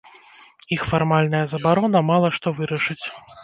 Іх 0.75 0.81
фармальная 0.93 1.43
забарона 1.53 2.05
мала 2.11 2.35
што 2.39 2.47
вырашыць. 2.61 3.03